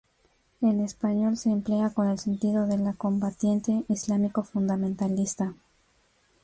En 0.61 0.79
español 0.79 1.37
se 1.37 1.51
emplea 1.51 1.91
con 1.91 2.07
el 2.09 2.17
sentido 2.17 2.65
de 2.65 2.91
‘combatiente 2.97 3.85
islámico 3.87 4.41
fundamentalista’. 4.41 5.53